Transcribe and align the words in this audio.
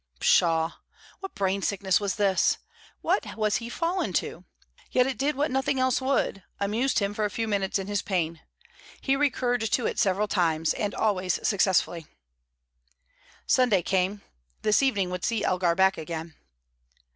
Pshaw! 0.19 0.77
what 1.19 1.35
brain 1.35 1.61
sickness 1.61 1.99
was 1.99 2.15
this! 2.15 2.57
What 3.01 3.35
was 3.37 3.57
he 3.57 3.69
fallen 3.69 4.13
to! 4.13 4.45
Yet 4.89 5.05
it 5.05 5.15
did 5.15 5.35
what 5.35 5.51
nothing 5.51 5.79
else 5.79 6.01
would, 6.01 6.41
amused 6.59 6.97
him 6.97 7.13
for 7.13 7.23
a 7.23 7.29
few 7.29 7.47
minutes 7.47 7.77
in 7.77 7.85
his 7.85 8.01
pain. 8.01 8.41
He 8.99 9.15
recurred 9.15 9.61
to 9.71 9.85
it 9.85 9.99
several 9.99 10.27
times, 10.27 10.73
and 10.73 10.95
always 10.95 11.47
successfully. 11.47 12.07
Sunday 13.45 13.83
came. 13.83 14.23
This 14.63 14.81
evening 14.81 15.11
would 15.11 15.23
see 15.23 15.43
Elgar 15.43 15.75
back 15.75 15.99
again. 15.99 16.33